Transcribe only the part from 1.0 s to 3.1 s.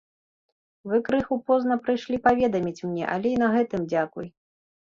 крыху позна прыйшлі паведаміць мне,